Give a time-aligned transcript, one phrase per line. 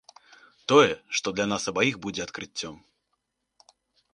[0.71, 2.75] Тое, што для нас абаіх будзе адкрыццём.